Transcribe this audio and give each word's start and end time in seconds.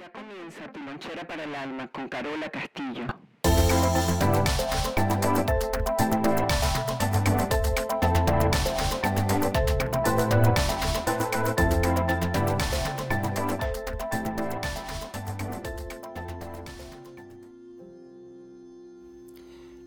Ya 0.00 0.10
comienza 0.10 0.72
tu 0.72 0.80
lonchera 0.80 1.24
para 1.24 1.44
el 1.44 1.54
alma 1.54 1.86
con 1.86 2.08
Carola 2.08 2.48
Castillo. 2.48 3.06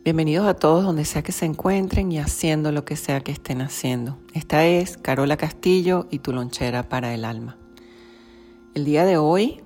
Bienvenidos 0.06 0.48
a 0.48 0.54
todos 0.54 0.86
donde 0.86 1.04
sea 1.04 1.22
que 1.22 1.34
se 1.34 1.46
encuentren 1.46 2.14
y 2.14 2.20
haciendo 2.20 2.72
lo 2.72 2.86
que 2.86 2.96
sea 2.96 3.20
que 3.20 3.34
estén 3.34 3.62
haciendo. 3.62 4.18
Esta 4.34 4.66
es 4.66 4.96
Carola 4.96 5.36
Castillo 5.36 6.08
y 6.10 6.20
tu 6.20 6.32
lonchera 6.32 6.88
para 6.88 7.14
el 7.14 7.26
alma. 7.26 7.58
El 8.74 8.86
día 8.86 9.04
de 9.04 9.18
hoy 9.18 9.64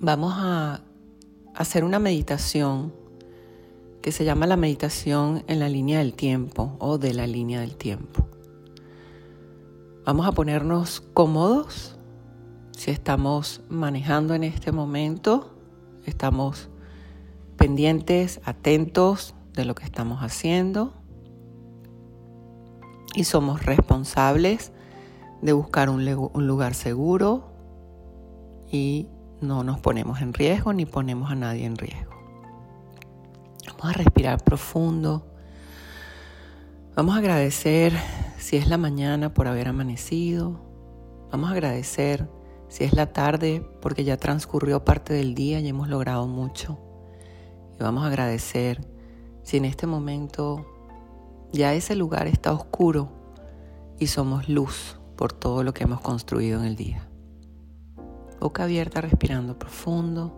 vamos 0.00 0.34
a 0.36 0.80
hacer 1.54 1.84
una 1.84 1.98
meditación 1.98 2.92
que 4.00 4.12
se 4.12 4.24
llama 4.24 4.46
la 4.46 4.56
meditación 4.56 5.42
en 5.48 5.58
la 5.58 5.68
línea 5.68 5.98
del 5.98 6.14
tiempo 6.14 6.76
o 6.78 6.98
de 6.98 7.14
la 7.14 7.26
línea 7.26 7.60
del 7.60 7.76
tiempo. 7.76 8.26
Vamos 10.04 10.26
a 10.26 10.32
ponernos 10.32 11.00
cómodos 11.00 11.96
si 12.76 12.92
estamos 12.92 13.60
manejando 13.68 14.34
en 14.34 14.44
este 14.44 14.70
momento, 14.70 15.52
estamos 16.06 16.68
pendientes, 17.56 18.40
atentos 18.44 19.34
de 19.54 19.64
lo 19.64 19.74
que 19.74 19.84
estamos 19.84 20.20
haciendo 20.20 20.92
y 23.14 23.24
somos 23.24 23.66
responsables 23.66 24.70
de 25.42 25.52
buscar 25.52 25.90
un, 25.90 26.04
lugar 26.46 26.74
seguro 26.74 27.50
y 28.70 29.08
no 29.40 29.62
nos 29.62 29.80
ponemos 29.80 30.20
en 30.20 30.32
riesgo 30.32 30.72
ni 30.72 30.86
ponemos 30.86 31.30
a 31.30 31.34
nadie 31.34 31.64
en 31.64 31.76
riesgo. 31.76 32.12
Vamos 33.78 33.94
a 33.94 33.98
respirar 33.98 34.42
profundo. 34.42 35.24
Vamos 36.96 37.14
a 37.14 37.18
agradecer 37.18 37.92
si 38.38 38.56
es 38.56 38.66
la 38.68 38.76
mañana 38.76 39.32
por 39.32 39.46
haber 39.46 39.68
amanecido. 39.68 40.60
Vamos 41.30 41.50
a 41.50 41.52
agradecer 41.52 42.28
si 42.68 42.84
es 42.84 42.92
la 42.92 43.12
tarde 43.12 43.64
porque 43.80 44.04
ya 44.04 44.16
transcurrió 44.16 44.84
parte 44.84 45.14
del 45.14 45.34
día 45.34 45.60
y 45.60 45.68
hemos 45.68 45.88
logrado 45.88 46.26
mucho. 46.26 46.78
Y 47.78 47.82
vamos 47.82 48.04
a 48.04 48.08
agradecer 48.08 48.80
si 49.42 49.58
en 49.58 49.64
este 49.64 49.86
momento 49.86 50.66
ya 51.52 51.72
ese 51.74 51.94
lugar 51.94 52.26
está 52.26 52.52
oscuro 52.52 53.12
y 53.98 54.08
somos 54.08 54.48
luz 54.48 54.98
por 55.16 55.32
todo 55.32 55.62
lo 55.62 55.72
que 55.72 55.84
hemos 55.84 56.00
construido 56.00 56.60
en 56.60 56.66
el 56.66 56.76
día. 56.76 57.07
Boca 58.40 58.64
abierta, 58.64 59.00
respirando 59.00 59.58
profundo. 59.58 60.32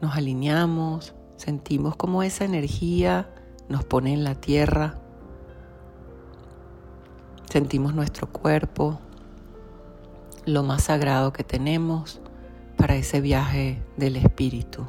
Nos 0.00 0.16
alineamos, 0.16 1.14
sentimos 1.36 1.96
como 1.96 2.22
esa 2.22 2.44
energía 2.44 3.28
nos 3.68 3.84
pone 3.84 4.12
en 4.12 4.24
la 4.24 4.34
tierra. 4.34 4.94
Sentimos 7.50 7.94
nuestro 7.94 8.30
cuerpo, 8.30 8.98
lo 10.46 10.62
más 10.62 10.84
sagrado 10.84 11.32
que 11.32 11.44
tenemos 11.44 12.20
para 12.76 12.96
ese 12.96 13.20
viaje 13.20 13.82
del 13.96 14.16
espíritu 14.16 14.86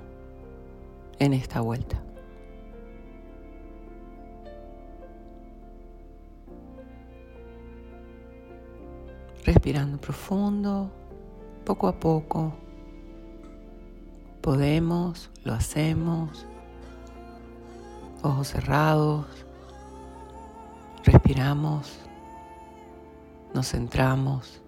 en 1.19 1.33
esta 1.33 1.61
vuelta. 1.61 2.01
Respirando 9.45 9.97
profundo, 9.97 10.91
poco 11.65 11.87
a 11.87 11.99
poco. 11.99 12.53
Podemos, 14.41 15.29
lo 15.43 15.53
hacemos. 15.53 16.45
Ojos 18.21 18.49
cerrados. 18.49 19.25
Respiramos. 21.03 21.99
Nos 23.53 23.69
centramos 23.69 24.61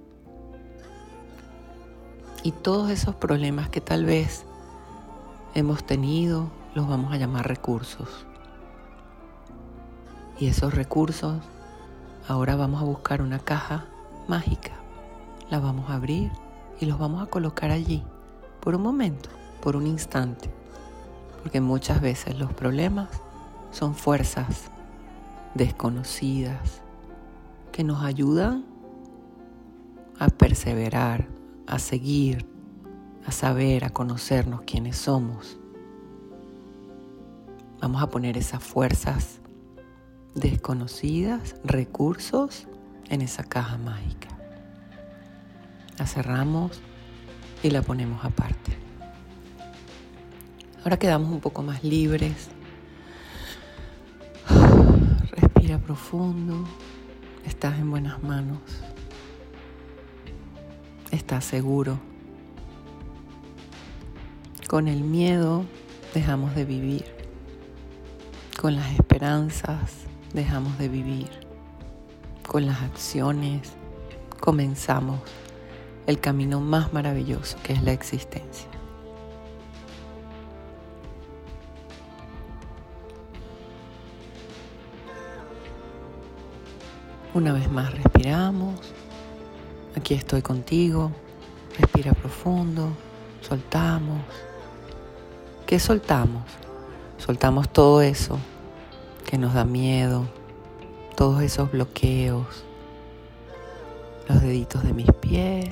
y 2.43 2.51
todos 2.51 2.89
esos 2.89 3.15
problemas 3.15 3.69
que 3.69 3.81
tal 3.81 4.05
vez 4.05 4.45
hemos 5.53 5.83
tenido 5.83 6.49
los 6.73 6.87
vamos 6.87 7.13
a 7.13 7.17
llamar 7.17 7.47
recursos. 7.47 8.25
Y 10.39 10.47
esos 10.47 10.73
recursos 10.73 11.37
ahora 12.27 12.55
vamos 12.55 12.81
a 12.81 12.85
buscar 12.85 13.21
una 13.21 13.39
caja 13.39 13.85
mágica. 14.27 14.71
La 15.49 15.59
vamos 15.59 15.89
a 15.89 15.95
abrir 15.95 16.31
y 16.79 16.85
los 16.85 16.97
vamos 16.97 17.21
a 17.21 17.27
colocar 17.27 17.71
allí 17.71 18.03
por 18.61 18.75
un 18.75 18.81
momento, 18.81 19.29
por 19.61 19.75
un 19.75 19.87
instante. 19.87 20.49
Porque 21.41 21.61
muchas 21.61 22.01
veces 22.01 22.37
los 22.37 22.53
problemas 22.53 23.09
son 23.71 23.95
fuerzas 23.95 24.69
desconocidas 25.55 26.81
que 27.71 27.83
nos 27.83 28.03
ayudan 28.03 28.65
a 30.19 30.27
perseverar, 30.27 31.27
a 31.65 31.79
seguir, 31.79 32.45
a 33.25 33.31
saber, 33.31 33.85
a 33.85 33.89
conocernos 33.89 34.61
quiénes 34.61 34.97
somos. 34.97 35.57
Vamos 37.81 38.03
a 38.03 38.09
poner 38.09 38.37
esas 38.37 38.63
fuerzas 38.63 39.39
desconocidas, 40.35 41.55
recursos, 41.63 42.67
en 43.11 43.21
esa 43.21 43.43
caja 43.43 43.77
mágica. 43.77 44.29
La 45.99 46.07
cerramos 46.07 46.81
y 47.61 47.69
la 47.69 47.83
ponemos 47.83 48.25
aparte. 48.25 48.75
Ahora 50.83 50.97
quedamos 50.97 51.31
un 51.31 51.41
poco 51.41 51.61
más 51.61 51.83
libres. 51.83 52.49
Respira 55.29 55.77
profundo. 55.77 56.67
Estás 57.45 57.77
en 57.77 57.91
buenas 57.91 58.23
manos 58.23 58.59
estás 61.11 61.45
seguro. 61.45 61.99
Con 64.67 64.87
el 64.87 65.01
miedo 65.01 65.65
dejamos 66.13 66.55
de 66.55 66.65
vivir. 66.65 67.05
Con 68.59 68.75
las 68.75 68.91
esperanzas 68.93 70.05
dejamos 70.33 70.77
de 70.77 70.89
vivir. 70.89 71.40
Con 72.51 72.65
las 72.65 72.81
acciones 72.81 73.61
comenzamos 74.41 75.21
el 76.05 76.19
camino 76.19 76.59
más 76.59 76.91
maravilloso 76.91 77.55
que 77.63 77.71
es 77.71 77.81
la 77.81 77.93
existencia. 77.93 78.67
Una 87.33 87.53
vez 87.53 87.71
más 87.71 87.93
respiramos. 87.93 88.75
Aquí 89.95 90.13
estoy 90.13 90.41
contigo. 90.41 91.09
Respira 91.79 92.11
profundo. 92.11 92.89
Soltamos. 93.39 94.19
¿Qué 95.65 95.79
soltamos? 95.79 96.43
Soltamos 97.17 97.69
todo 97.69 98.01
eso 98.01 98.37
que 99.25 99.37
nos 99.37 99.53
da 99.53 99.63
miedo, 99.63 100.27
todos 101.21 101.43
esos 101.43 101.71
bloqueos, 101.71 102.65
los 104.27 104.41
deditos 104.41 104.83
de 104.83 104.91
mis 104.91 105.11
pies. 105.21 105.69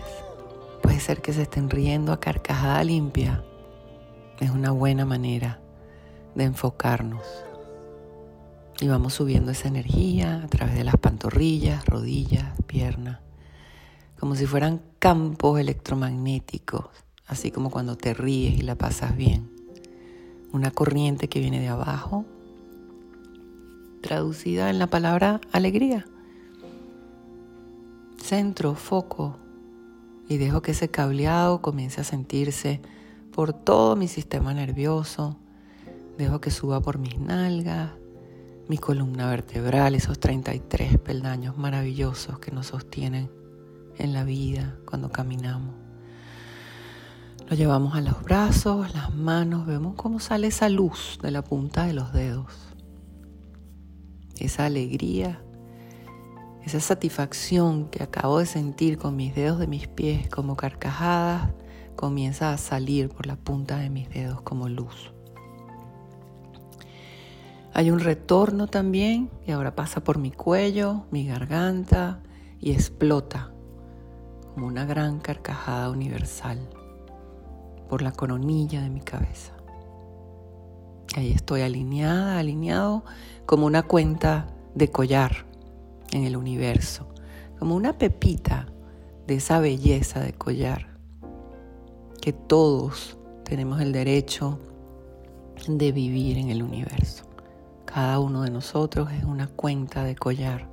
Puede 0.83 0.99
ser 0.99 1.23
que 1.23 1.33
se 1.33 1.41
estén 1.41 1.71
riendo 1.71 2.13
a 2.13 2.19
carcajada 2.19 2.83
limpia. 2.83 3.43
Es 4.39 4.51
una 4.51 4.69
buena 4.69 5.05
manera 5.05 5.59
de 6.35 6.43
enfocarnos. 6.43 7.23
Y 8.79 8.87
vamos 8.89 9.15
subiendo 9.15 9.49
esa 9.49 9.69
energía 9.69 10.43
a 10.43 10.47
través 10.49 10.75
de 10.75 10.83
las 10.83 10.97
pantorrillas, 10.97 11.83
rodillas, 11.87 12.53
piernas 12.67 13.17
como 14.19 14.35
si 14.35 14.45
fueran 14.45 14.81
campos 14.99 15.59
electromagnéticos, 15.59 16.85
así 17.25 17.49
como 17.49 17.71
cuando 17.71 17.95
te 17.97 18.13
ríes 18.13 18.59
y 18.59 18.61
la 18.61 18.75
pasas 18.75 19.17
bien. 19.17 19.49
Una 20.53 20.69
corriente 20.69 21.27
que 21.27 21.39
viene 21.39 21.59
de 21.59 21.69
abajo, 21.69 22.25
traducida 24.01 24.69
en 24.69 24.79
la 24.79 24.87
palabra 24.87 25.41
alegría. 25.51 26.05
Centro, 28.17 28.75
foco, 28.75 29.37
y 30.27 30.37
dejo 30.37 30.61
que 30.61 30.71
ese 30.71 30.89
cableado 30.89 31.61
comience 31.61 32.01
a 32.01 32.03
sentirse 32.03 32.81
por 33.33 33.51
todo 33.53 33.95
mi 33.95 34.07
sistema 34.07 34.53
nervioso. 34.53 35.37
Dejo 36.17 36.39
que 36.39 36.51
suba 36.51 36.81
por 36.81 36.99
mis 36.99 37.17
nalgas, 37.19 37.91
mi 38.67 38.77
columna 38.77 39.27
vertebral, 39.27 39.95
esos 39.95 40.19
33 40.19 40.99
peldaños 40.99 41.57
maravillosos 41.57 42.37
que 42.39 42.51
nos 42.51 42.67
sostienen 42.67 43.31
en 43.97 44.13
la 44.13 44.23
vida 44.23 44.77
cuando 44.85 45.11
caminamos. 45.11 45.73
Lo 47.49 47.55
llevamos 47.55 47.95
a 47.95 48.01
los 48.01 48.21
brazos, 48.21 48.93
las 48.93 49.15
manos, 49.15 49.65
vemos 49.65 49.95
cómo 49.95 50.19
sale 50.19 50.47
esa 50.47 50.69
luz 50.69 51.17
de 51.23 51.31
la 51.31 51.43
punta 51.43 51.85
de 51.85 51.93
los 51.93 52.13
dedos, 52.13 52.45
esa 54.45 54.65
alegría 54.65 55.41
esa 56.65 56.79
satisfacción 56.79 57.89
que 57.89 58.03
acabo 58.03 58.39
de 58.39 58.45
sentir 58.45 58.97
con 58.97 59.15
mis 59.15 59.33
dedos 59.33 59.59
de 59.59 59.67
mis 59.67 59.87
pies 59.87 60.29
como 60.29 60.55
carcajadas 60.55 61.49
comienza 61.95 62.53
a 62.53 62.57
salir 62.57 63.09
por 63.09 63.25
la 63.25 63.37
punta 63.37 63.77
de 63.77 63.89
mis 63.89 64.09
dedos 64.09 64.41
como 64.41 64.69
luz. 64.69 65.11
Hay 67.73 67.91
un 67.91 67.99
retorno 67.99 68.67
también 68.67 69.29
y 69.47 69.51
ahora 69.51 69.75
pasa 69.75 70.03
por 70.03 70.17
mi 70.17 70.31
cuello, 70.31 71.05
mi 71.11 71.25
garganta 71.25 72.21
y 72.59 72.71
explota 72.71 73.51
como 74.53 74.67
una 74.67 74.85
gran 74.85 75.19
carcajada 75.19 75.89
universal 75.89 76.69
por 77.89 78.01
la 78.01 78.11
coronilla 78.11 78.81
de 78.81 78.89
mi 78.89 79.01
cabeza. 79.01 79.53
Estoy 81.27 81.61
alineada, 81.61 82.39
alineado 82.39 83.03
como 83.45 83.65
una 83.65 83.83
cuenta 83.83 84.47
de 84.75 84.89
collar 84.89 85.45
en 86.11 86.23
el 86.23 86.37
universo, 86.37 87.07
como 87.59 87.75
una 87.75 87.97
pepita 87.97 88.67
de 89.27 89.35
esa 89.35 89.59
belleza 89.59 90.21
de 90.21 90.33
collar, 90.33 90.87
que 92.21 92.33
todos 92.33 93.17
tenemos 93.43 93.81
el 93.81 93.91
derecho 93.91 94.59
de 95.67 95.91
vivir 95.91 96.37
en 96.37 96.49
el 96.49 96.63
universo. 96.63 97.25
Cada 97.85 98.19
uno 98.19 98.43
de 98.43 98.51
nosotros 98.51 99.11
es 99.11 99.23
una 99.23 99.47
cuenta 99.47 100.03
de 100.03 100.15
collar 100.15 100.67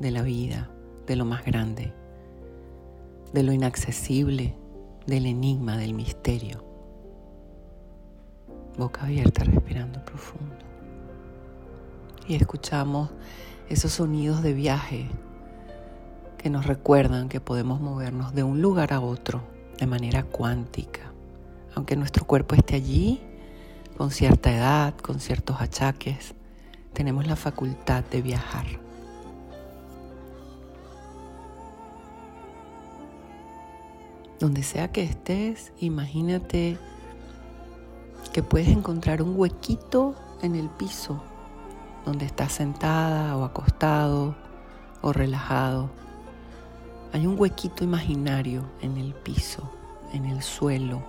de 0.00 0.10
la 0.10 0.22
vida, 0.22 0.70
de 1.06 1.16
lo 1.16 1.24
más 1.24 1.44
grande, 1.44 1.92
de 3.32 3.42
lo 3.42 3.52
inaccesible, 3.52 4.54
del 5.06 5.26
enigma, 5.26 5.76
del 5.76 5.94
misterio. 5.94 6.67
Boca 8.78 9.02
abierta, 9.02 9.42
respirando 9.42 10.04
profundo. 10.04 10.54
Y 12.28 12.36
escuchamos 12.36 13.10
esos 13.68 13.92
sonidos 13.92 14.40
de 14.42 14.52
viaje 14.52 15.08
que 16.38 16.48
nos 16.48 16.64
recuerdan 16.66 17.28
que 17.28 17.40
podemos 17.40 17.80
movernos 17.80 18.34
de 18.34 18.44
un 18.44 18.62
lugar 18.62 18.92
a 18.92 19.00
otro 19.00 19.42
de 19.78 19.86
manera 19.86 20.22
cuántica. 20.22 21.12
Aunque 21.74 21.96
nuestro 21.96 22.24
cuerpo 22.24 22.54
esté 22.54 22.76
allí, 22.76 23.20
con 23.96 24.12
cierta 24.12 24.52
edad, 24.54 24.94
con 24.94 25.18
ciertos 25.18 25.60
achaques, 25.60 26.34
tenemos 26.92 27.26
la 27.26 27.34
facultad 27.34 28.04
de 28.04 28.22
viajar. 28.22 28.66
Donde 34.38 34.62
sea 34.62 34.92
que 34.92 35.02
estés, 35.02 35.72
imagínate 35.80 36.78
que 38.38 38.44
puedes 38.44 38.68
encontrar 38.68 39.20
un 39.20 39.34
huequito 39.36 40.14
en 40.42 40.54
el 40.54 40.68
piso 40.70 41.20
donde 42.06 42.24
estás 42.24 42.52
sentada 42.52 43.36
o 43.36 43.42
acostado 43.42 44.36
o 45.02 45.12
relajado. 45.12 45.90
Hay 47.12 47.26
un 47.26 47.36
huequito 47.36 47.82
imaginario 47.82 48.62
en 48.80 48.96
el 48.96 49.12
piso, 49.12 49.68
en 50.12 50.24
el 50.24 50.40
suelo. 50.40 51.02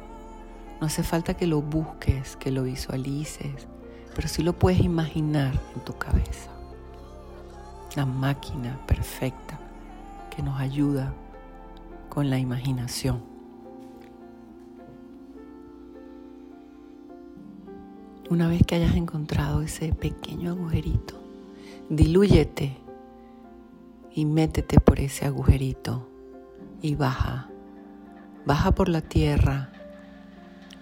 No 0.81 0.87
hace 0.87 1.03
falta 1.03 1.35
que 1.35 1.45
lo 1.45 1.61
busques, 1.61 2.35
que 2.35 2.49
lo 2.49 2.63
visualices, 2.63 3.67
pero 4.15 4.27
sí 4.27 4.41
lo 4.41 4.53
puedes 4.53 4.79
imaginar 4.79 5.53
en 5.75 5.81
tu 5.81 5.95
cabeza. 5.99 6.49
La 7.95 8.07
máquina 8.07 8.79
perfecta 8.87 9.59
que 10.35 10.41
nos 10.41 10.59
ayuda 10.59 11.13
con 12.09 12.31
la 12.31 12.39
imaginación. 12.39 13.21
Una 18.29 18.47
vez 18.47 18.61
que 18.63 18.75
hayas 18.75 18.95
encontrado 18.95 19.63
ese 19.63 19.91
pequeño 19.91 20.51
agujerito, 20.51 21.15
dilúyete 21.89 22.77
y 24.13 24.25
métete 24.25 24.79
por 24.79 24.99
ese 24.99 25.25
agujerito 25.25 26.07
y 26.79 26.93
baja. 26.93 27.49
Baja 28.45 28.71
por 28.71 28.87
la 28.87 29.01
tierra. 29.01 29.71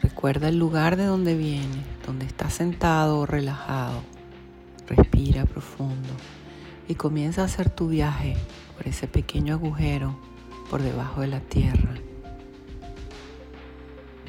Recuerda 0.02 0.50
el 0.50 0.60
lugar 0.60 0.98
de 0.98 1.06
donde 1.06 1.38
vienes, 1.38 1.86
donde 2.06 2.26
estás 2.26 2.54
sentado 2.54 3.20
o 3.20 3.26
relajado. 3.26 4.02
Respira 4.86 5.46
profundo 5.46 6.10
y 6.90 6.96
comienza 6.96 7.44
a 7.44 7.46
hacer 7.46 7.70
tu 7.70 7.88
viaje 7.88 8.36
por 8.76 8.90
ese 8.90 9.08
pequeño 9.08 9.54
agujero 9.54 10.20
por 10.70 10.82
debajo 10.82 11.22
de 11.22 11.28
la 11.28 11.40
tierra. 11.40 11.94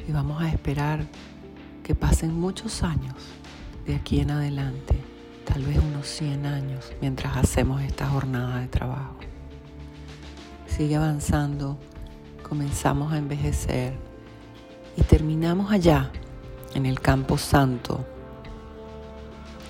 Y 0.07 0.11
vamos 0.13 0.41
a 0.41 0.47
esperar 0.47 1.05
que 1.89 1.95
pasen 1.95 2.39
muchos 2.39 2.83
años 2.83 3.15
de 3.87 3.95
aquí 3.95 4.19
en 4.19 4.29
adelante, 4.29 4.93
tal 5.43 5.63
vez 5.63 5.79
unos 5.79 6.05
100 6.05 6.45
años, 6.45 6.93
mientras 7.01 7.35
hacemos 7.35 7.81
esta 7.81 8.07
jornada 8.07 8.59
de 8.59 8.67
trabajo. 8.67 9.15
Sigue 10.67 10.97
avanzando, 10.97 11.79
comenzamos 12.47 13.11
a 13.11 13.17
envejecer 13.17 13.95
y 14.97 15.01
terminamos 15.01 15.71
allá, 15.71 16.11
en 16.75 16.85
el 16.85 16.99
campo 16.99 17.39
santo, 17.39 18.05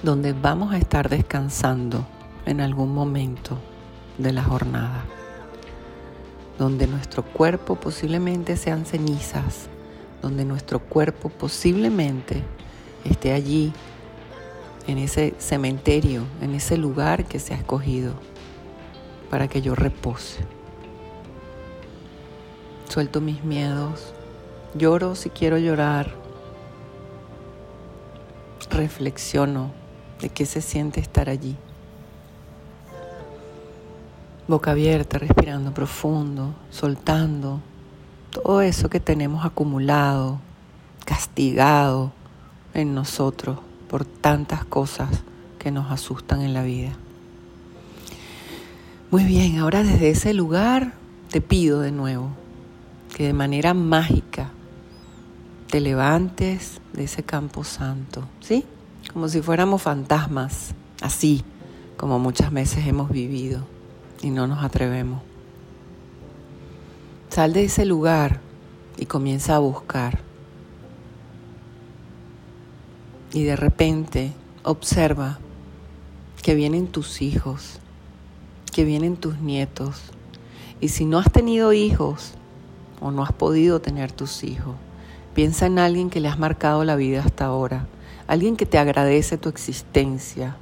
donde 0.03 0.33
vamos 0.33 0.73
a 0.73 0.77
estar 0.77 1.07
descansando 1.07 2.05
en 2.45 2.59
algún 2.59 2.93
momento 2.93 3.57
de 4.17 4.33
la 4.33 4.43
jornada, 4.43 5.05
donde 6.57 6.85
nuestro 6.85 7.23
cuerpo 7.23 7.75
posiblemente 7.75 8.57
sean 8.57 8.85
cenizas 8.85 9.69
donde 10.21 10.45
nuestro 10.45 10.79
cuerpo 10.79 11.29
posiblemente 11.29 12.43
esté 13.05 13.33
allí, 13.33 13.73
en 14.87 14.97
ese 14.97 15.35
cementerio, 15.37 16.23
en 16.41 16.55
ese 16.55 16.75
lugar 16.75 17.25
que 17.25 17.39
se 17.39 17.53
ha 17.53 17.57
escogido 17.57 18.13
para 19.29 19.47
que 19.47 19.61
yo 19.61 19.75
repose. 19.75 20.39
Suelto 22.87 23.21
mis 23.21 23.43
miedos, 23.43 24.13
lloro 24.73 25.13
si 25.13 25.29
quiero 25.29 25.59
llorar, 25.59 26.11
reflexiono 28.71 29.71
de 30.19 30.29
qué 30.29 30.45
se 30.45 30.61
siente 30.61 30.99
estar 30.99 31.29
allí. 31.29 31.55
Boca 34.47 34.71
abierta, 34.71 35.19
respirando 35.19 35.71
profundo, 35.71 36.55
soltando 36.71 37.61
todo 38.31 38.61
eso 38.61 38.89
que 38.89 38.99
tenemos 38.99 39.45
acumulado, 39.45 40.39
castigado 41.05 42.11
en 42.73 42.93
nosotros 42.93 43.59
por 43.89 44.05
tantas 44.05 44.65
cosas 44.65 45.09
que 45.57 45.71
nos 45.71 45.91
asustan 45.91 46.41
en 46.41 46.53
la 46.53 46.63
vida. 46.63 46.91
Muy 49.11 49.23
bien, 49.23 49.57
ahora 49.57 49.83
desde 49.83 50.11
ese 50.11 50.33
lugar 50.33 50.93
te 51.31 51.41
pido 51.41 51.81
de 51.81 51.91
nuevo 51.91 52.29
que 53.15 53.25
de 53.25 53.33
manera 53.33 53.73
mágica 53.73 54.51
te 55.69 55.79
levantes 55.79 56.79
de 56.93 57.05
ese 57.05 57.23
campo 57.23 57.63
santo, 57.63 58.27
¿sí? 58.39 58.65
Como 59.11 59.27
si 59.27 59.41
fuéramos 59.41 59.81
fantasmas, 59.81 60.73
así 61.01 61.43
como 61.97 62.19
muchas 62.19 62.51
veces 62.51 62.87
hemos 62.87 63.09
vivido 63.09 63.65
y 64.21 64.29
no 64.29 64.47
nos 64.47 64.63
atrevemos. 64.63 65.28
Sal 67.29 67.53
de 67.53 67.65
ese 67.65 67.85
lugar 67.85 68.41
y 68.97 69.05
comienza 69.05 69.55
a 69.55 69.59
buscar. 69.59 70.19
Y 73.31 73.43
de 73.43 73.55
repente 73.55 74.33
observa 74.63 75.37
que 76.41 76.55
vienen 76.55 76.87
tus 76.87 77.21
hijos, 77.21 77.79
que 78.73 78.83
vienen 78.83 79.15
tus 79.15 79.37
nietos. 79.37 80.01
Y 80.81 80.89
si 80.89 81.05
no 81.05 81.19
has 81.19 81.31
tenido 81.31 81.71
hijos 81.71 82.33
o 82.99 83.11
no 83.11 83.23
has 83.23 83.31
podido 83.31 83.79
tener 83.79 84.11
tus 84.11 84.43
hijos, 84.43 84.75
piensa 85.35 85.67
en 85.67 85.77
alguien 85.77 86.09
que 86.09 86.21
le 86.21 86.29
has 86.29 86.39
marcado 86.39 86.83
la 86.83 86.95
vida 86.95 87.21
hasta 87.23 87.45
ahora, 87.45 87.85
alguien 88.25 88.57
que 88.57 88.65
te 88.65 88.79
agradece 88.79 89.37
tu 89.37 89.49
existencia, 89.49 90.57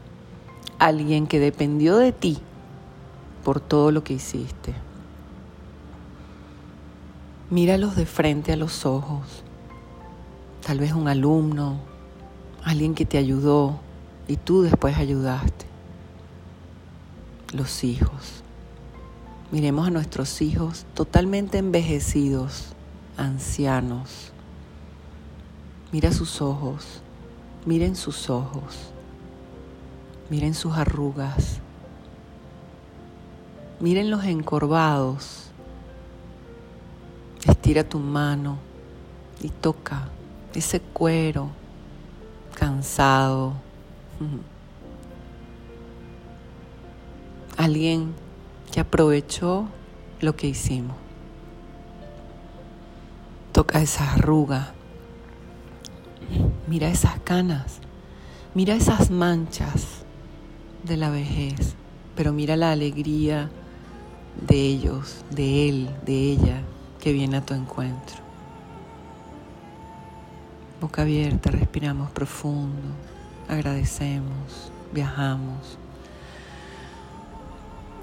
alguien 0.79 1.27
que 1.27 1.39
dependió 1.39 1.95
de 1.95 2.11
ti 2.11 2.39
por 3.45 3.61
todo 3.61 3.91
lo 3.91 4.03
que 4.03 4.15
hiciste. 4.15 4.86
Míralos 7.49 7.95
de 7.95 8.05
frente 8.05 8.51
a 8.51 8.57
los 8.57 8.85
ojos. 8.85 9.25
Tal 10.65 10.79
vez 10.79 10.91
un 10.91 11.07
alumno, 11.07 11.77
alguien 12.61 12.93
que 12.93 13.05
te 13.05 13.17
ayudó 13.17 13.79
y 14.27 14.35
tú 14.35 14.63
después 14.63 14.97
ayudaste. 14.97 15.65
Los 17.53 17.85
hijos. 17.85 18.43
Miremos 19.49 19.87
a 19.87 19.91
nuestros 19.91 20.41
hijos 20.41 20.85
totalmente 20.93 21.57
envejecidos, 21.57 22.73
ancianos. 23.15 24.33
Mira 25.93 26.11
sus 26.11 26.41
ojos, 26.41 27.01
miren 27.65 27.95
sus 27.95 28.29
ojos, 28.29 28.91
miren 30.29 30.53
sus 30.53 30.73
arrugas, 30.73 31.59
miren 33.79 34.11
los 34.11 34.25
encorvados 34.25 35.46
Estira 37.67 37.83
tu 37.83 37.99
mano 37.99 38.59
y 39.41 39.49
toca 39.49 40.07
ese 40.53 40.79
cuero 40.79 41.49
cansado. 42.55 43.55
Alguien 47.57 48.13
que 48.71 48.79
aprovechó 48.79 49.67
lo 50.21 50.37
que 50.37 50.47
hicimos. 50.47 50.95
Toca 53.51 53.81
esa 53.81 54.13
arruga. 54.13 54.71
Mira 56.67 56.87
esas 56.87 57.19
canas. 57.19 57.79
Mira 58.53 58.75
esas 58.75 59.11
manchas 59.11 60.05
de 60.85 60.95
la 60.95 61.09
vejez. 61.09 61.75
Pero 62.15 62.31
mira 62.31 62.55
la 62.55 62.71
alegría 62.71 63.51
de 64.39 64.55
ellos, 64.55 65.25
de 65.31 65.67
él, 65.67 65.89
de 66.05 66.31
ella 66.31 66.63
que 66.99 67.13
viene 67.13 67.37
a 67.37 67.45
tu 67.45 67.53
encuentro. 67.53 68.17
Boca 70.81 71.01
abierta, 71.01 71.49
respiramos 71.49 72.11
profundo, 72.11 72.89
agradecemos, 73.49 74.71
viajamos. 74.93 75.77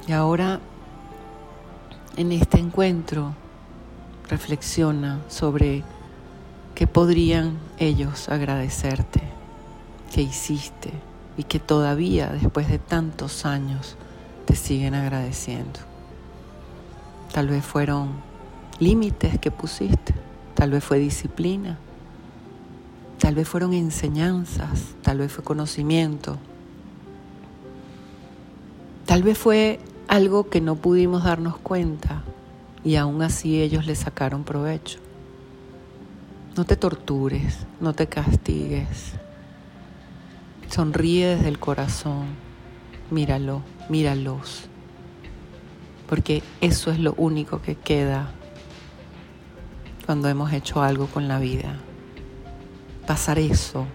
Y 0.08 0.12
ahora, 0.12 0.60
en 2.16 2.32
este 2.32 2.58
encuentro, 2.58 3.34
reflexiona 4.28 5.20
sobre 5.28 5.82
qué 6.74 6.86
podrían 6.86 7.58
ellos 7.78 8.28
agradecerte, 8.28 9.22
que 10.12 10.22
hiciste 10.22 10.92
y 11.36 11.44
que 11.44 11.60
todavía 11.60 12.28
después 12.28 12.68
de 12.68 12.78
tantos 12.78 13.46
años 13.46 13.96
te 14.46 14.56
siguen 14.56 14.94
agradeciendo. 14.94 15.80
Tal 17.32 17.48
vez 17.48 17.64
fueron 17.64 18.33
límites 18.78 19.38
que 19.38 19.50
pusiste, 19.50 20.14
tal 20.54 20.70
vez 20.70 20.84
fue 20.84 20.98
disciplina, 20.98 21.78
tal 23.18 23.34
vez 23.34 23.48
fueron 23.48 23.72
enseñanzas, 23.72 24.94
tal 25.02 25.18
vez 25.18 25.32
fue 25.32 25.44
conocimiento, 25.44 26.38
tal 29.06 29.22
vez 29.22 29.38
fue 29.38 29.80
algo 30.08 30.48
que 30.48 30.60
no 30.60 30.76
pudimos 30.76 31.24
darnos 31.24 31.56
cuenta 31.58 32.22
y 32.84 32.96
aún 32.96 33.22
así 33.22 33.60
ellos 33.60 33.86
le 33.86 33.94
sacaron 33.94 34.44
provecho. 34.44 34.98
No 36.56 36.64
te 36.64 36.76
tortures, 36.76 37.66
no 37.80 37.94
te 37.94 38.06
castigues. 38.06 39.14
Sonríe 40.68 41.36
desde 41.36 41.48
el 41.48 41.58
corazón, 41.58 42.26
míralo, 43.10 43.62
míralos 43.88 44.68
porque 46.08 46.42
eso 46.60 46.90
es 46.90 46.98
lo 46.98 47.14
único 47.16 47.62
que 47.62 47.74
queda 47.74 48.30
cuando 50.04 50.28
hemos 50.28 50.52
hecho 50.52 50.82
algo 50.82 51.06
con 51.06 51.28
la 51.28 51.38
vida. 51.38 51.76
Pasar 53.06 53.38
eso 53.38 53.86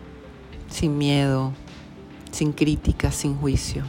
sin 0.67 0.97
miedo, 0.97 1.53
sin 2.31 2.53
crítica, 2.53 3.11
sin 3.11 3.35
juicio. 3.35 3.83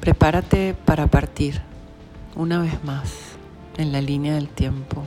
Prepárate 0.00 0.74
para 0.84 1.06
partir 1.06 1.62
una 2.36 2.60
vez 2.60 2.82
más 2.84 3.12
en 3.78 3.92
la 3.92 4.00
línea 4.00 4.34
del 4.34 4.48
tiempo. 4.48 5.02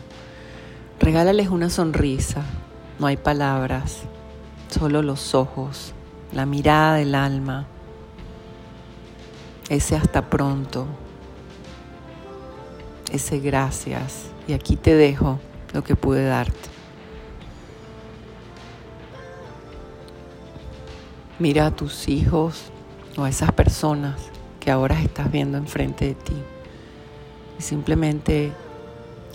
Regálales 0.99 1.49
una 1.49 1.69
sonrisa, 1.69 2.43
no 2.99 3.05
hay 3.05 3.17
palabras, 3.17 4.03
solo 4.69 5.01
los 5.01 5.35
ojos 5.35 5.93
la 6.33 6.45
mirada 6.45 6.95
del 6.95 7.15
alma, 7.15 7.67
ese 9.69 9.95
hasta 9.95 10.29
pronto, 10.29 10.85
ese 13.11 13.39
gracias. 13.39 14.27
Y 14.47 14.53
aquí 14.53 14.75
te 14.75 14.95
dejo 14.95 15.39
lo 15.73 15.83
que 15.83 15.95
pude 15.95 16.25
darte. 16.25 16.69
Mira 21.39 21.67
a 21.67 21.71
tus 21.71 22.07
hijos 22.07 22.71
o 23.17 23.23
a 23.23 23.29
esas 23.29 23.51
personas 23.51 24.15
que 24.59 24.71
ahora 24.71 24.99
estás 24.99 25.31
viendo 25.31 25.57
enfrente 25.57 26.05
de 26.05 26.15
ti. 26.15 26.35
Y 27.59 27.61
simplemente 27.61 28.51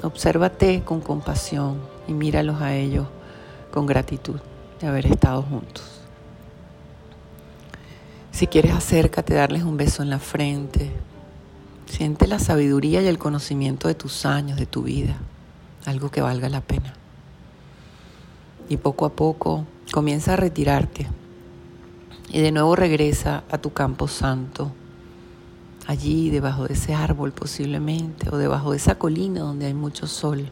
obsérvate 0.02 0.82
con 0.82 1.00
compasión 1.00 1.80
y 2.08 2.12
míralos 2.12 2.60
a 2.60 2.74
ellos 2.74 3.06
con 3.70 3.86
gratitud 3.86 4.40
de 4.80 4.86
haber 4.88 5.06
estado 5.06 5.42
juntos. 5.42 6.01
Si 8.42 8.48
quieres 8.48 8.72
acércate, 8.72 9.34
darles 9.34 9.62
un 9.62 9.76
beso 9.76 10.02
en 10.02 10.10
la 10.10 10.18
frente. 10.18 10.90
Siente 11.86 12.26
la 12.26 12.40
sabiduría 12.40 13.00
y 13.00 13.06
el 13.06 13.16
conocimiento 13.16 13.86
de 13.86 13.94
tus 13.94 14.26
años, 14.26 14.58
de 14.58 14.66
tu 14.66 14.82
vida, 14.82 15.14
algo 15.84 16.10
que 16.10 16.22
valga 16.22 16.48
la 16.48 16.60
pena. 16.60 16.92
Y 18.68 18.78
poco 18.78 19.06
a 19.06 19.10
poco 19.10 19.64
comienza 19.92 20.32
a 20.32 20.36
retirarte 20.36 21.06
y 22.30 22.40
de 22.40 22.50
nuevo 22.50 22.74
regresa 22.74 23.44
a 23.48 23.58
tu 23.58 23.72
campo 23.72 24.08
santo, 24.08 24.72
allí 25.86 26.30
debajo 26.30 26.66
de 26.66 26.74
ese 26.74 26.94
árbol 26.94 27.30
posiblemente 27.30 28.28
o 28.28 28.38
debajo 28.38 28.72
de 28.72 28.78
esa 28.78 28.96
colina 28.96 29.42
donde 29.42 29.66
hay 29.66 29.74
mucho 29.74 30.08
sol, 30.08 30.50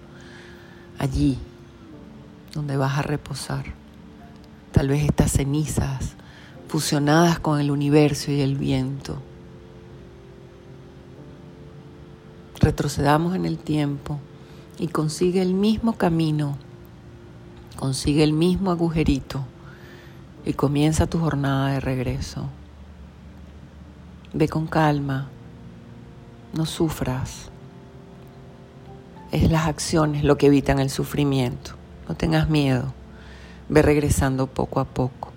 allí 0.97 1.39
donde 2.55 2.77
vas 2.77 2.97
a 2.97 3.03
reposar. 3.03 3.65
Tal 4.71 4.87
vez 4.87 5.03
estas 5.03 5.33
cenizas 5.33 6.15
fusionadas 6.71 7.41
con 7.41 7.59
el 7.59 7.73
universo 7.73 8.31
y 8.31 8.43
el 8.43 8.57
viento. 8.57 9.21
Retrocedamos 12.61 13.35
en 13.35 13.45
el 13.45 13.59
tiempo 13.59 14.21
y 14.79 14.87
consigue 14.87 15.43
el 15.43 15.53
mismo 15.53 15.95
camino, 15.95 16.57
consigue 17.75 18.23
el 18.23 18.33
mismo 18.33 18.71
agujerito 18.71 19.45
y 20.47 20.53
comienza 20.53 21.09
tu 21.09 21.19
jornada 21.19 21.73
de 21.73 21.81
regreso. 21.81 22.47
Ve 24.33 24.49
con 24.49 24.69
calma, 24.69 25.27
no 26.55 26.67
sufras. 26.67 27.51
Es 29.33 29.51
las 29.51 29.67
acciones 29.67 30.23
lo 30.23 30.39
que 30.39 30.47
evitan 30.47 30.79
el 30.79 30.91
sufrimiento. 30.91 31.73
No 32.09 32.15
tengas 32.15 32.49
miedo. 32.49 32.95
Ve 33.69 33.83
regresando 33.83 34.47
poco 34.47 34.79
a 34.79 34.85
poco 34.85 35.30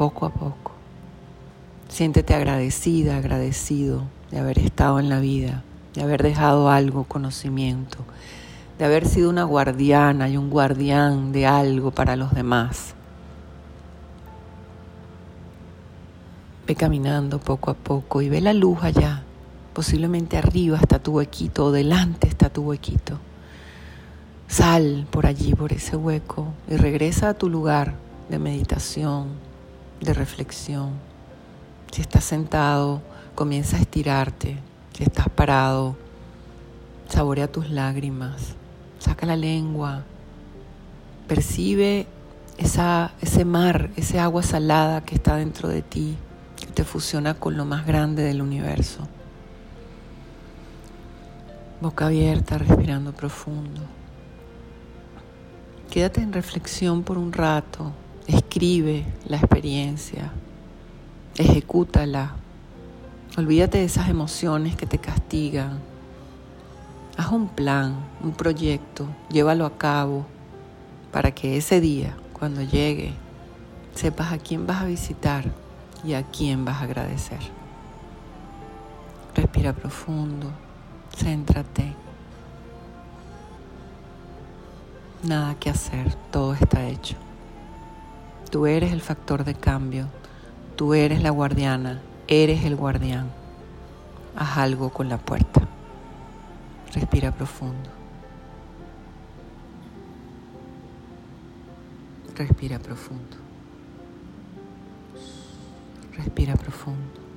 poco 0.00 0.24
a 0.24 0.30
poco. 0.30 0.72
Siéntete 1.90 2.32
agradecida, 2.32 3.18
agradecido 3.18 4.04
de 4.30 4.38
haber 4.38 4.58
estado 4.58 4.98
en 4.98 5.10
la 5.10 5.20
vida, 5.20 5.62
de 5.92 6.00
haber 6.00 6.22
dejado 6.22 6.70
algo, 6.70 7.04
conocimiento, 7.04 7.98
de 8.78 8.86
haber 8.86 9.06
sido 9.06 9.28
una 9.28 9.44
guardiana 9.44 10.30
y 10.30 10.38
un 10.38 10.48
guardián 10.48 11.32
de 11.32 11.46
algo 11.46 11.90
para 11.90 12.16
los 12.16 12.32
demás. 12.32 12.94
Ve 16.66 16.74
caminando 16.74 17.38
poco 17.38 17.70
a 17.70 17.74
poco 17.74 18.22
y 18.22 18.30
ve 18.30 18.40
la 18.40 18.54
luz 18.54 18.82
allá. 18.82 19.22
Posiblemente 19.74 20.38
arriba 20.38 20.78
está 20.78 20.98
tu 20.98 21.12
huequito 21.12 21.66
o 21.66 21.72
delante 21.72 22.26
está 22.26 22.48
tu 22.48 22.62
huequito. 22.62 23.18
Sal 24.48 25.06
por 25.10 25.26
allí, 25.26 25.54
por 25.54 25.74
ese 25.74 25.94
hueco 25.94 26.54
y 26.70 26.78
regresa 26.78 27.28
a 27.28 27.34
tu 27.34 27.50
lugar 27.50 27.96
de 28.30 28.38
meditación, 28.38 29.49
de 30.00 30.14
reflexión. 30.14 30.92
Si 31.92 32.00
estás 32.00 32.24
sentado, 32.24 33.02
comienza 33.34 33.76
a 33.76 33.80
estirarte. 33.80 34.58
Si 34.92 35.02
estás 35.02 35.28
parado, 35.28 35.96
saborea 37.08 37.50
tus 37.50 37.70
lágrimas. 37.70 38.54
Saca 38.98 39.26
la 39.26 39.36
lengua. 39.36 40.02
Percibe 41.26 42.06
esa, 42.58 43.12
ese 43.20 43.44
mar, 43.44 43.90
ese 43.96 44.18
agua 44.18 44.42
salada 44.42 45.02
que 45.02 45.14
está 45.14 45.36
dentro 45.36 45.68
de 45.68 45.82
ti, 45.82 46.16
que 46.56 46.66
te 46.66 46.84
fusiona 46.84 47.34
con 47.34 47.56
lo 47.56 47.64
más 47.64 47.86
grande 47.86 48.22
del 48.22 48.42
universo. 48.42 49.08
Boca 51.80 52.06
abierta, 52.06 52.58
respirando 52.58 53.12
profundo. 53.12 53.80
Quédate 55.90 56.20
en 56.20 56.32
reflexión 56.32 57.02
por 57.02 57.16
un 57.16 57.32
rato. 57.32 57.92
Escribe 58.26 59.04
la 59.26 59.38
experiencia, 59.38 60.30
ejecútala. 61.36 62.34
Olvídate 63.36 63.78
de 63.78 63.84
esas 63.84 64.08
emociones 64.08 64.76
que 64.76 64.86
te 64.86 64.98
castigan. 64.98 65.80
Haz 67.16 67.32
un 67.32 67.48
plan, 67.48 67.96
un 68.22 68.32
proyecto, 68.32 69.06
llévalo 69.30 69.66
a 69.66 69.76
cabo 69.76 70.26
para 71.12 71.32
que 71.32 71.56
ese 71.56 71.80
día, 71.80 72.16
cuando 72.32 72.62
llegue, 72.62 73.12
sepas 73.94 74.32
a 74.32 74.38
quién 74.38 74.66
vas 74.66 74.82
a 74.82 74.86
visitar 74.86 75.44
y 76.04 76.14
a 76.14 76.22
quién 76.22 76.64
vas 76.64 76.80
a 76.80 76.84
agradecer. 76.84 77.40
Respira 79.34 79.72
profundo, 79.72 80.50
céntrate. 81.16 81.94
Nada 85.22 85.54
que 85.56 85.70
hacer, 85.70 86.14
todo 86.30 86.54
está 86.54 86.88
hecho. 86.88 87.16
Tú 88.50 88.66
eres 88.66 88.92
el 88.92 89.00
factor 89.00 89.44
de 89.44 89.54
cambio, 89.54 90.08
tú 90.74 90.94
eres 90.94 91.22
la 91.22 91.30
guardiana, 91.30 92.00
eres 92.26 92.64
el 92.64 92.74
guardián. 92.74 93.30
Haz 94.36 94.58
algo 94.58 94.90
con 94.90 95.08
la 95.08 95.18
puerta. 95.18 95.60
Respira 96.92 97.30
profundo. 97.30 97.90
Respira 102.36 102.78
profundo. 102.80 103.36
Respira 106.16 106.56
profundo. 106.56 107.29